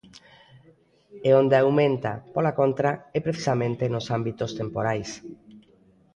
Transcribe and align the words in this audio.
E 1.27 1.29
onde 1.41 1.55
aumenta, 1.57 2.11
pola 2.33 2.55
contra, 2.59 2.89
é 3.17 3.19
precisamente 3.27 3.91
nos 3.93 4.05
ámbitos 4.17 4.51
temporais. 4.61 5.09